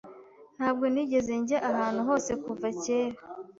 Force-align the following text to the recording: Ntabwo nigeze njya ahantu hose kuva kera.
Ntabwo 0.57 0.85
nigeze 0.93 1.33
njya 1.41 1.57
ahantu 1.69 2.01
hose 2.09 2.31
kuva 2.43 2.67
kera. 2.83 3.17